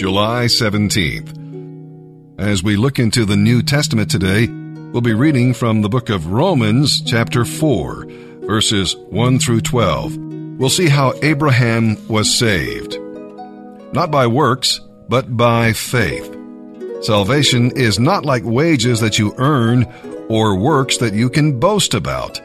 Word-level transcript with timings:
July 0.00 0.46
17th. 0.46 2.40
As 2.40 2.62
we 2.62 2.76
look 2.76 2.98
into 2.98 3.26
the 3.26 3.36
New 3.36 3.62
Testament 3.62 4.10
today, 4.10 4.46
we'll 4.46 5.02
be 5.02 5.12
reading 5.12 5.52
from 5.52 5.82
the 5.82 5.90
book 5.90 6.08
of 6.08 6.28
Romans, 6.28 7.02
chapter 7.02 7.44
4, 7.44 8.06
verses 8.46 8.96
1 8.96 9.38
through 9.40 9.60
12. 9.60 10.16
We'll 10.58 10.70
see 10.70 10.88
how 10.88 11.12
Abraham 11.22 11.98
was 12.08 12.34
saved. 12.34 12.98
Not 13.92 14.10
by 14.10 14.26
works, 14.26 14.80
but 15.10 15.36
by 15.36 15.74
faith. 15.74 16.34
Salvation 17.02 17.70
is 17.72 17.98
not 17.98 18.24
like 18.24 18.42
wages 18.42 19.00
that 19.00 19.18
you 19.18 19.34
earn 19.36 19.84
or 20.30 20.56
works 20.58 20.96
that 20.96 21.12
you 21.12 21.28
can 21.28 21.60
boast 21.60 21.92
about. 21.92 22.40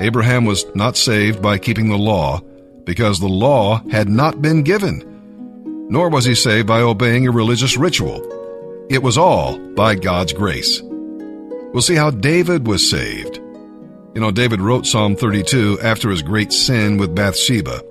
Abraham 0.00 0.44
was 0.44 0.66
not 0.74 0.98
saved 0.98 1.40
by 1.40 1.56
keeping 1.56 1.88
the 1.88 1.96
law 1.96 2.42
because 2.84 3.18
the 3.18 3.26
law 3.26 3.80
had 3.90 4.10
not 4.10 4.42
been 4.42 4.62
given, 4.62 5.09
nor 5.90 6.08
was 6.08 6.24
he 6.24 6.34
saved 6.34 6.68
by 6.68 6.80
obeying 6.80 7.26
a 7.26 7.32
religious 7.32 7.76
ritual. 7.76 8.24
It 8.88 9.02
was 9.02 9.18
all 9.18 9.58
by 9.58 9.96
God's 9.96 10.32
grace. 10.32 10.80
We'll 10.80 11.82
see 11.82 11.96
how 11.96 12.10
David 12.10 12.66
was 12.66 12.88
saved. 12.88 13.36
You 14.14 14.20
know, 14.20 14.30
David 14.30 14.60
wrote 14.60 14.86
Psalm 14.86 15.16
32 15.16 15.80
after 15.82 16.08
his 16.10 16.22
great 16.22 16.52
sin 16.52 16.96
with 16.96 17.14
Bathsheba. 17.14 17.82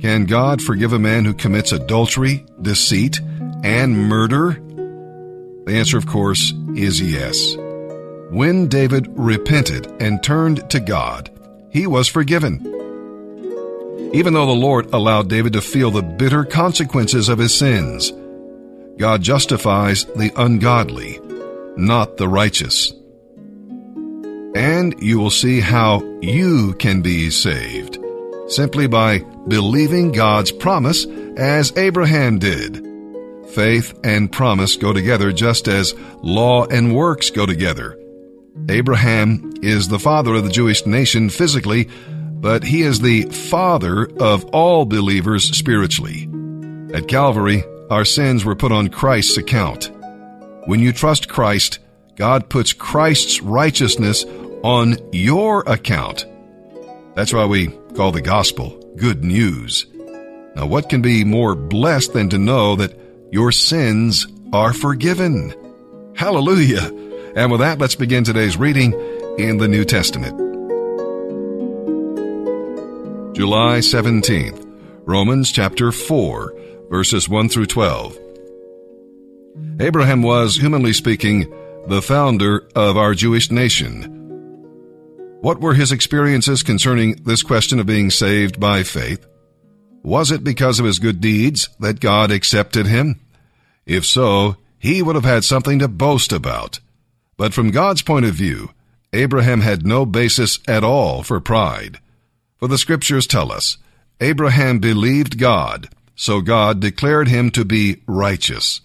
Can 0.00 0.24
God 0.26 0.60
forgive 0.60 0.92
a 0.92 0.98
man 0.98 1.24
who 1.24 1.34
commits 1.34 1.70
adultery, 1.70 2.44
deceit, 2.60 3.20
and 3.62 3.96
murder? 4.08 4.52
The 5.64 5.74
answer, 5.74 5.96
of 5.96 6.06
course, 6.06 6.52
is 6.74 7.00
yes. 7.00 7.56
When 8.30 8.66
David 8.66 9.06
repented 9.10 9.86
and 10.00 10.22
turned 10.22 10.68
to 10.70 10.80
God, 10.80 11.30
he 11.70 11.86
was 11.86 12.08
forgiven. 12.08 12.71
Even 14.14 14.34
though 14.34 14.46
the 14.46 14.52
Lord 14.52 14.92
allowed 14.92 15.28
David 15.28 15.54
to 15.54 15.62
feel 15.62 15.90
the 15.90 16.02
bitter 16.02 16.44
consequences 16.44 17.28
of 17.28 17.38
his 17.38 17.54
sins, 17.54 18.12
God 18.98 19.22
justifies 19.22 20.04
the 20.04 20.30
ungodly, 20.36 21.18
not 21.76 22.18
the 22.18 22.28
righteous. 22.28 22.92
And 24.54 25.02
you 25.02 25.18
will 25.18 25.30
see 25.30 25.60
how 25.60 26.02
you 26.20 26.74
can 26.74 27.00
be 27.00 27.30
saved 27.30 27.98
simply 28.48 28.86
by 28.86 29.20
believing 29.48 30.12
God's 30.12 30.52
promise 30.52 31.06
as 31.36 31.76
Abraham 31.76 32.38
did. 32.38 32.86
Faith 33.50 33.98
and 34.04 34.30
promise 34.30 34.76
go 34.76 34.92
together 34.92 35.32
just 35.32 35.68
as 35.68 35.94
law 36.22 36.66
and 36.66 36.94
works 36.94 37.30
go 37.30 37.46
together. 37.46 37.98
Abraham 38.68 39.52
is 39.62 39.88
the 39.88 39.98
father 39.98 40.34
of 40.34 40.44
the 40.44 40.50
Jewish 40.50 40.84
nation 40.84 41.30
physically, 41.30 41.88
but 42.42 42.64
he 42.64 42.82
is 42.82 43.00
the 43.00 43.22
father 43.22 44.10
of 44.18 44.44
all 44.46 44.84
believers 44.84 45.44
spiritually. 45.56 46.28
At 46.92 47.06
Calvary, 47.06 47.62
our 47.88 48.04
sins 48.04 48.44
were 48.44 48.56
put 48.56 48.72
on 48.72 48.88
Christ's 48.88 49.36
account. 49.36 49.92
When 50.66 50.80
you 50.80 50.92
trust 50.92 51.28
Christ, 51.28 51.78
God 52.16 52.50
puts 52.50 52.72
Christ's 52.72 53.40
righteousness 53.40 54.24
on 54.64 54.96
your 55.12 55.60
account. 55.68 56.26
That's 57.14 57.32
why 57.32 57.46
we 57.46 57.68
call 57.94 58.10
the 58.10 58.20
gospel 58.20 58.70
good 58.96 59.22
news. 59.22 59.86
Now, 60.56 60.66
what 60.66 60.88
can 60.88 61.00
be 61.00 61.24
more 61.24 61.54
blessed 61.54 62.12
than 62.12 62.28
to 62.30 62.38
know 62.38 62.74
that 62.76 62.98
your 63.30 63.52
sins 63.52 64.26
are 64.52 64.72
forgiven? 64.72 65.54
Hallelujah! 66.16 66.90
And 67.36 67.52
with 67.52 67.60
that, 67.60 67.78
let's 67.78 67.94
begin 67.94 68.24
today's 68.24 68.56
reading 68.56 68.92
in 69.38 69.58
the 69.58 69.68
New 69.68 69.84
Testament. 69.84 70.51
July 73.34 73.78
17th, 73.78 74.62
Romans 75.06 75.50
chapter 75.50 75.90
4, 75.90 76.54
verses 76.90 77.30
1 77.30 77.48
through 77.48 77.64
12. 77.64 78.18
Abraham 79.80 80.20
was, 80.20 80.56
humanly 80.56 80.92
speaking, 80.92 81.50
the 81.86 82.02
founder 82.02 82.68
of 82.76 82.98
our 82.98 83.14
Jewish 83.14 83.50
nation. 83.50 84.04
What 85.40 85.62
were 85.62 85.72
his 85.72 85.92
experiences 85.92 86.62
concerning 86.62 87.22
this 87.24 87.42
question 87.42 87.80
of 87.80 87.86
being 87.86 88.10
saved 88.10 88.60
by 88.60 88.82
faith? 88.82 89.26
Was 90.02 90.30
it 90.30 90.44
because 90.44 90.78
of 90.78 90.84
his 90.84 90.98
good 90.98 91.22
deeds 91.22 91.70
that 91.80 92.00
God 92.00 92.30
accepted 92.30 92.86
him? 92.86 93.18
If 93.86 94.04
so, 94.04 94.56
he 94.78 95.00
would 95.00 95.14
have 95.14 95.24
had 95.24 95.44
something 95.44 95.78
to 95.78 95.88
boast 95.88 96.32
about. 96.32 96.80
But 97.38 97.54
from 97.54 97.70
God's 97.70 98.02
point 98.02 98.26
of 98.26 98.34
view, 98.34 98.72
Abraham 99.14 99.62
had 99.62 99.86
no 99.86 100.04
basis 100.04 100.58
at 100.68 100.84
all 100.84 101.22
for 101.22 101.40
pride. 101.40 101.98
For 102.62 102.68
the 102.68 102.78
scriptures 102.78 103.26
tell 103.26 103.50
us, 103.50 103.76
Abraham 104.20 104.78
believed 104.78 105.36
God, 105.36 105.88
so 106.14 106.40
God 106.40 106.78
declared 106.78 107.26
him 107.26 107.50
to 107.50 107.64
be 107.64 108.02
righteous. 108.06 108.80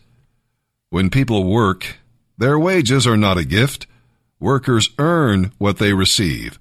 When 0.90 1.12
people 1.12 1.44
work, 1.44 1.98
their 2.40 2.58
wages 2.58 3.06
are 3.06 3.18
not 3.18 3.38
a 3.38 3.46
gift, 3.46 3.86
Workers 4.40 4.92
earn 5.00 5.52
what 5.58 5.78
they 5.78 5.94
receive. 5.94 6.60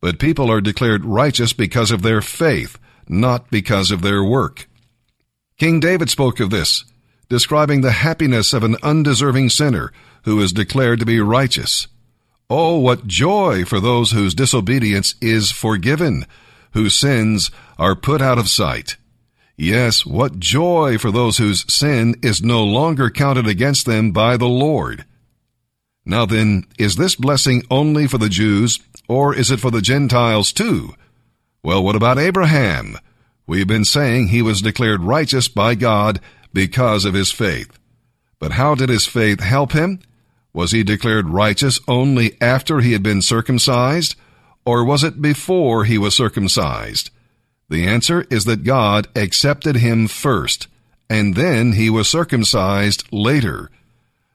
But 0.00 0.18
people 0.18 0.50
are 0.50 0.60
declared 0.60 1.04
righteous 1.04 1.52
because 1.52 1.90
of 1.90 2.02
their 2.02 2.20
faith, 2.20 2.78
not 3.08 3.50
because 3.50 3.90
of 3.90 4.02
their 4.02 4.22
work. 4.22 4.68
King 5.58 5.80
David 5.80 6.10
spoke 6.10 6.38
of 6.38 6.50
this, 6.50 6.84
describing 7.28 7.80
the 7.80 7.92
happiness 7.92 8.52
of 8.52 8.62
an 8.62 8.76
undeserving 8.82 9.48
sinner 9.48 9.90
who 10.24 10.40
is 10.40 10.52
declared 10.52 11.00
to 11.00 11.06
be 11.06 11.20
righteous. 11.20 11.88
Oh, 12.50 12.78
what 12.78 13.06
joy 13.06 13.66
for 13.66 13.78
those 13.78 14.12
whose 14.12 14.34
disobedience 14.34 15.14
is 15.20 15.50
forgiven, 15.50 16.24
whose 16.72 16.98
sins 16.98 17.50
are 17.78 17.94
put 17.94 18.22
out 18.22 18.38
of 18.38 18.48
sight. 18.48 18.96
Yes, 19.56 20.06
what 20.06 20.38
joy 20.38 20.96
for 20.96 21.10
those 21.10 21.36
whose 21.36 21.70
sin 21.72 22.14
is 22.22 22.42
no 22.42 22.64
longer 22.64 23.10
counted 23.10 23.46
against 23.46 23.84
them 23.84 24.12
by 24.12 24.38
the 24.38 24.48
Lord. 24.48 25.04
Now 26.06 26.24
then, 26.24 26.64
is 26.78 26.96
this 26.96 27.16
blessing 27.16 27.64
only 27.70 28.06
for 28.06 28.16
the 28.16 28.30
Jews, 28.30 28.78
or 29.08 29.34
is 29.34 29.50
it 29.50 29.60
for 29.60 29.70
the 29.70 29.82
Gentiles 29.82 30.50
too? 30.50 30.94
Well, 31.62 31.84
what 31.84 31.96
about 31.96 32.18
Abraham? 32.18 32.96
We've 33.46 33.66
been 33.66 33.84
saying 33.84 34.28
he 34.28 34.40
was 34.40 34.62
declared 34.62 35.02
righteous 35.02 35.48
by 35.48 35.74
God 35.74 36.18
because 36.54 37.04
of 37.04 37.12
his 37.12 37.30
faith. 37.30 37.78
But 38.38 38.52
how 38.52 38.74
did 38.74 38.88
his 38.88 39.06
faith 39.06 39.40
help 39.40 39.72
him? 39.72 40.00
Was 40.58 40.72
he 40.72 40.82
declared 40.82 41.28
righteous 41.28 41.78
only 41.86 42.36
after 42.40 42.80
he 42.80 42.90
had 42.90 43.00
been 43.00 43.22
circumcised, 43.22 44.16
or 44.64 44.84
was 44.84 45.04
it 45.04 45.22
before 45.22 45.84
he 45.84 45.98
was 45.98 46.16
circumcised? 46.16 47.10
The 47.68 47.86
answer 47.86 48.26
is 48.28 48.44
that 48.46 48.64
God 48.64 49.06
accepted 49.14 49.76
him 49.76 50.08
first, 50.08 50.66
and 51.08 51.36
then 51.36 51.74
he 51.74 51.88
was 51.88 52.08
circumcised 52.08 53.04
later. 53.12 53.70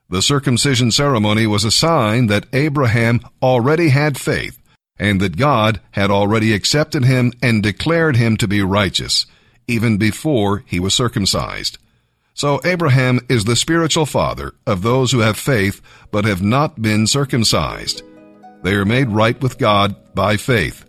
The 0.08 0.22
circumcision 0.22 0.92
ceremony 0.92 1.46
was 1.46 1.66
a 1.66 1.72
sign 1.72 2.28
that 2.28 2.48
Abraham 2.54 3.20
already 3.42 3.90
had 3.90 4.18
faith 4.18 4.58
and 4.98 5.20
that 5.20 5.36
God 5.36 5.82
had 5.92 6.10
already 6.10 6.54
accepted 6.54 7.04
him 7.04 7.34
and 7.42 7.62
declared 7.62 8.16
him 8.16 8.38
to 8.38 8.48
be 8.48 8.62
righteous, 8.62 9.26
even 9.68 9.98
before 9.98 10.64
he 10.66 10.80
was 10.80 10.94
circumcised. 10.94 11.80
So 12.34 12.60
Abraham 12.66 13.20
is 13.30 13.46
the 13.46 13.56
spiritual 13.56 14.06
father 14.06 14.54
of 14.66 14.82
those 14.82 15.12
who 15.12 15.20
have 15.20 15.38
faith 15.38 15.82
but 16.12 16.26
have 16.26 16.42
not 16.42 16.82
been 16.82 17.08
circumcised. 17.08 18.02
They 18.64 18.74
are 18.74 18.86
made 18.86 19.10
right 19.10 19.40
with 19.42 19.58
God 19.58 19.96
by 20.16 20.38
faith. 20.38 20.86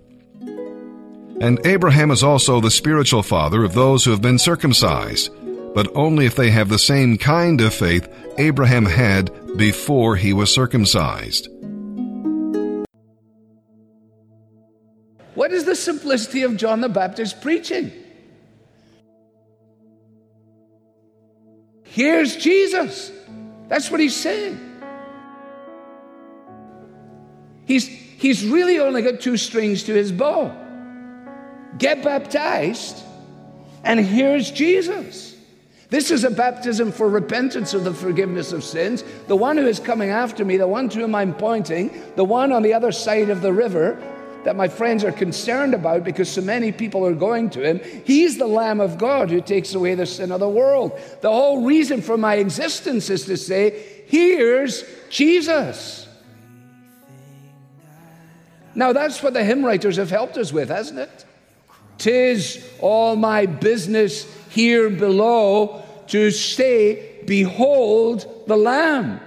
And 1.41 1.65
Abraham 1.67 2.11
is 2.11 2.23
also 2.23 2.61
the 2.61 2.71
spiritual 2.71 3.23
father 3.23 3.65
of 3.65 3.75
those 3.75 4.05
who 4.05 4.13
have 4.13 4.23
been 4.23 4.39
circumcised 4.39 5.31
but 5.75 5.91
only 5.97 6.25
if 6.25 6.37
they 6.37 6.51
have 6.51 6.69
the 6.69 6.79
same 6.79 7.19
kind 7.19 7.61
of 7.61 7.75
faith 7.75 8.09
Abraham 8.39 8.87
had 8.87 9.31
before 9.57 10.17
he 10.17 10.33
was 10.33 10.55
circumcised. 10.55 11.49
What 15.35 15.51
is 15.51 15.65
the 15.65 15.75
simplicity 15.75 16.43
of 16.43 16.57
John 16.57 16.81
the 16.81 16.89
Baptist 16.89 17.43
preaching? 17.43 17.91
Here's 21.95 22.35
Jesus. 22.35 23.13
That's 23.69 23.89
what 23.89 24.01
he's 24.01 24.17
saying. 24.17 24.59
He's, 27.67 27.87
he's 27.87 28.45
really 28.45 28.81
only 28.81 29.01
got 29.01 29.21
two 29.21 29.37
strings 29.37 29.85
to 29.85 29.95
his 29.95 30.11
bow. 30.11 30.53
Get 31.79 32.03
baptized, 32.03 33.01
and 33.85 34.01
here's 34.01 34.51
Jesus. 34.51 35.37
This 35.89 36.11
is 36.11 36.25
a 36.25 36.31
baptism 36.31 36.91
for 36.91 37.09
repentance 37.09 37.75
of 37.75 37.85
the 37.85 37.95
forgiveness 37.95 38.51
of 38.51 38.65
sins. 38.65 39.05
The 39.29 39.37
one 39.37 39.57
who 39.57 39.69
is 39.69 39.79
coming 39.79 40.11
after 40.11 40.45
me, 40.45 40.57
the 40.57 40.67
one 40.67 40.89
to 40.89 40.99
whom 40.99 41.15
I'm 41.15 41.33
pointing, 41.33 42.03
the 42.17 42.25
one 42.25 42.51
on 42.51 42.63
the 42.65 42.75
other 42.75 42.91
side 42.91 43.31
of 43.31 43.41
the 43.41 43.53
river 43.53 43.97
that 44.45 44.57
my 44.57 44.69
friends 44.69 45.05
are 45.05 45.13
concerned 45.13 45.75
about 45.75 46.05
because 46.05 46.31
so 46.31 46.41
many 46.41 46.73
people 46.73 47.05
are 47.07 47.15
going 47.15 47.51
to 47.51 47.63
him, 47.63 47.81
he's 48.05 48.39
the 48.39 48.47
Lamb 48.47 48.81
of 48.81 48.99
God 48.99 49.31
who 49.31 49.41
takes 49.41 49.75
away 49.75 49.95
the 49.95 50.07
sin 50.07 50.33
of 50.33 50.41
the 50.41 50.49
world. 50.49 50.99
The 51.21 51.31
whole 51.31 51.65
reason 51.65 52.03
for 52.03 52.17
my 52.17 52.37
existence 52.37 53.11
is 53.11 53.25
to 53.27 53.37
say, 53.37 54.05
here's 54.07 54.85
Jesus. 55.11 56.09
Now, 58.75 58.93
that's 58.93 59.23
what 59.23 59.35
the 59.35 59.45
hymn 59.45 59.65
writers 59.65 59.97
have 59.97 60.11
helped 60.11 60.37
us 60.37 60.53
with, 60.53 60.69
hasn't 60.69 60.99
it? 60.99 61.25
Tis 61.99 62.69
all 62.81 63.15
my 63.15 63.47
business 63.47 64.27
here 64.49 64.91
below 64.91 65.83
to 66.09 66.31
say, 66.31 67.11
Behold 67.25 68.45
the 68.47 68.57
Lamb. 68.57 69.21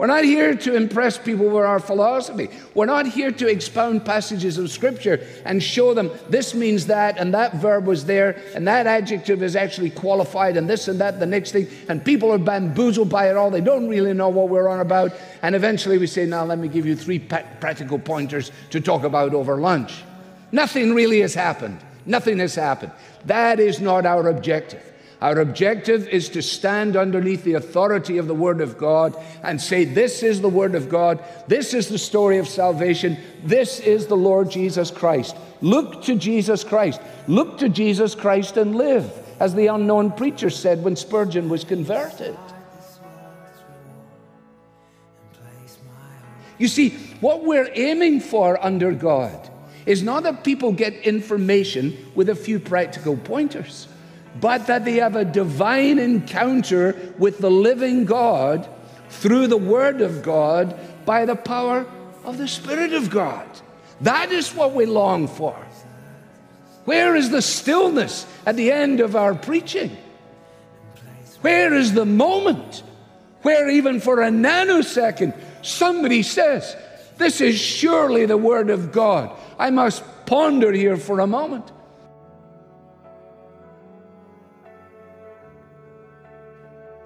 We're 0.00 0.06
not 0.06 0.24
here 0.24 0.54
to 0.54 0.76
impress 0.76 1.18
people 1.18 1.44
with 1.44 1.62
our 1.62 1.78
philosophy. 1.78 2.48
We're 2.72 2.86
not 2.86 3.06
here 3.06 3.30
to 3.32 3.46
expound 3.46 4.06
passages 4.06 4.56
of 4.56 4.70
Scripture 4.70 5.22
and 5.44 5.62
show 5.62 5.92
them 5.92 6.10
this 6.30 6.54
means 6.54 6.86
that 6.86 7.18
and 7.18 7.34
that 7.34 7.56
verb 7.56 7.84
was 7.84 8.06
there 8.06 8.42
and 8.54 8.66
that 8.66 8.86
adjective 8.86 9.42
is 9.42 9.54
actually 9.56 9.90
qualified 9.90 10.56
and 10.56 10.70
this 10.70 10.88
and 10.88 10.98
that, 11.02 11.20
the 11.20 11.26
next 11.26 11.52
thing. 11.52 11.68
And 11.86 12.02
people 12.02 12.32
are 12.32 12.38
bamboozled 12.38 13.10
by 13.10 13.28
it 13.28 13.36
all. 13.36 13.50
They 13.50 13.60
don't 13.60 13.90
really 13.90 14.14
know 14.14 14.30
what 14.30 14.48
we're 14.48 14.68
on 14.68 14.80
about. 14.80 15.12
And 15.42 15.54
eventually 15.54 15.98
we 15.98 16.06
say, 16.06 16.24
now 16.24 16.46
let 16.46 16.58
me 16.58 16.68
give 16.68 16.86
you 16.86 16.96
three 16.96 17.18
practical 17.18 17.98
pointers 17.98 18.52
to 18.70 18.80
talk 18.80 19.04
about 19.04 19.34
over 19.34 19.60
lunch. 19.60 20.02
Nothing 20.50 20.94
really 20.94 21.20
has 21.20 21.34
happened. 21.34 21.78
Nothing 22.06 22.38
has 22.38 22.54
happened. 22.54 22.92
That 23.26 23.60
is 23.60 23.80
not 23.80 24.06
our 24.06 24.30
objective. 24.30 24.82
Our 25.20 25.40
objective 25.40 26.08
is 26.08 26.30
to 26.30 26.40
stand 26.40 26.96
underneath 26.96 27.44
the 27.44 27.54
authority 27.54 28.16
of 28.16 28.26
the 28.26 28.34
Word 28.34 28.62
of 28.62 28.78
God 28.78 29.14
and 29.42 29.60
say, 29.60 29.84
This 29.84 30.22
is 30.22 30.40
the 30.40 30.48
Word 30.48 30.74
of 30.74 30.88
God. 30.88 31.22
This 31.46 31.74
is 31.74 31.88
the 31.88 31.98
story 31.98 32.38
of 32.38 32.48
salvation. 32.48 33.18
This 33.44 33.80
is 33.80 34.06
the 34.06 34.16
Lord 34.16 34.50
Jesus 34.50 34.90
Christ. 34.90 35.36
Look 35.60 36.02
to 36.04 36.16
Jesus 36.16 36.64
Christ. 36.64 37.02
Look 37.28 37.58
to 37.58 37.68
Jesus 37.68 38.14
Christ 38.14 38.56
and 38.56 38.74
live, 38.74 39.12
as 39.38 39.54
the 39.54 39.66
unknown 39.66 40.12
preacher 40.12 40.48
said 40.48 40.82
when 40.82 40.96
Spurgeon 40.96 41.50
was 41.50 41.64
converted. 41.64 42.36
You 46.56 46.68
see, 46.68 46.90
what 47.20 47.44
we're 47.44 47.70
aiming 47.74 48.20
for 48.20 48.62
under 48.62 48.92
God 48.92 49.50
is 49.84 50.02
not 50.02 50.22
that 50.22 50.44
people 50.44 50.72
get 50.72 50.94
information 50.94 52.10
with 52.14 52.30
a 52.30 52.34
few 52.34 52.58
practical 52.58 53.16
pointers 53.16 53.86
but 54.38 54.66
that 54.66 54.84
they 54.84 54.96
have 54.96 55.16
a 55.16 55.24
divine 55.24 55.98
encounter 55.98 57.14
with 57.18 57.38
the 57.38 57.50
living 57.50 58.04
God 58.04 58.68
through 59.08 59.48
the 59.48 59.56
Word 59.56 60.00
of 60.00 60.22
God 60.22 60.78
by 61.04 61.24
the 61.24 61.36
power 61.36 61.86
of 62.24 62.38
the 62.38 62.48
Spirit 62.48 62.92
of 62.92 63.10
God. 63.10 63.46
That 64.02 64.30
is 64.30 64.54
what 64.54 64.72
we 64.72 64.86
long 64.86 65.26
for. 65.26 65.56
Where 66.84 67.14
is 67.16 67.30
the 67.30 67.42
stillness 67.42 68.26
at 68.46 68.56
the 68.56 68.72
end 68.72 69.00
of 69.00 69.16
our 69.16 69.34
preaching? 69.34 69.96
Where 71.40 71.74
is 71.74 71.92
the 71.92 72.06
moment 72.06 72.82
where, 73.42 73.68
even 73.68 74.00
for 74.00 74.22
a 74.22 74.28
nanosecond, 74.28 75.34
somebody 75.62 76.22
says, 76.22 76.76
This 77.16 77.40
is 77.40 77.58
surely 77.58 78.26
the 78.26 78.36
Word 78.36 78.70
of 78.70 78.92
God? 78.92 79.36
I 79.58 79.70
must 79.70 80.02
ponder 80.26 80.72
here 80.72 80.96
for 80.96 81.20
a 81.20 81.26
moment. 81.26 81.70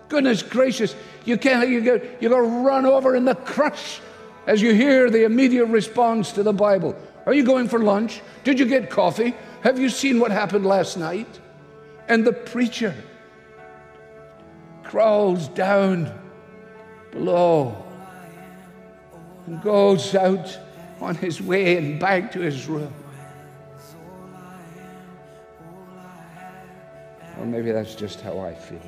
Goodness 0.09 0.43
gracious, 0.43 0.95
you 1.25 1.39
can't, 1.39 1.69
you 1.69 1.81
go, 1.81 2.01
you 2.21 2.29
go 2.29 2.39
run 2.63 2.87
over 2.87 3.17
in 3.17 3.25
the 3.25 3.35
crush 3.35 4.01
as 4.47 4.61
you 4.61 4.75
hear 4.75 5.11
the 5.11 5.25
immediate 5.25 5.67
response 5.67 6.33
to 6.33 6.43
the 6.43 6.53
Bible. 6.53 6.95
Are 7.27 7.33
you 7.33 7.45
going 7.45 7.69
for 7.69 7.79
lunch? 7.79 8.21
Did 8.45 8.59
you 8.59 8.67
get 8.67 8.91
coffee? 8.91 9.35
Have 9.63 9.79
you 9.79 9.89
seen 9.89 10.21
what 10.21 10.31
happened 10.31 10.67
last 10.67 10.99
night? 10.99 11.41
And 12.07 12.27
the 12.27 12.33
preacher 12.33 12.95
crawls 14.83 15.49
down 15.49 16.13
below 17.11 17.83
and 19.47 19.63
goes 19.63 20.15
out 20.15 20.59
on 21.01 21.15
his 21.15 21.41
way 21.41 21.77
and 21.79 21.99
back 21.99 22.33
to 22.33 22.41
his 22.41 22.67
room. 22.67 22.93
Or 27.39 27.47
maybe 27.47 27.73
that's 27.73 27.95
just 27.95 28.21
how 28.21 28.39
I 28.41 28.55
feel. 28.55 28.81